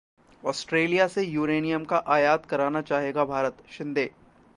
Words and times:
Australia 0.43 1.05
से 1.07 1.23
uranium 1.23 1.83
का 1.85 1.97
आयात 2.07 2.45
कराना 2.45 2.81
चाहेगा 2.81 3.25
भारत: 3.25 3.63
शिन्दे 3.71 4.09